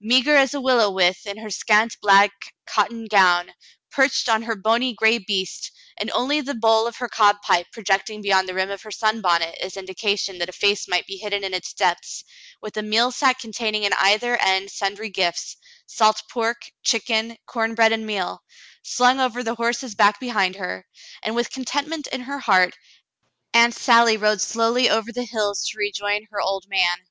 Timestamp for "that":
10.38-10.48